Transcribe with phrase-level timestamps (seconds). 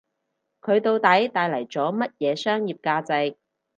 [0.61, 3.37] 佢到底帶嚟咗乜嘢商業價值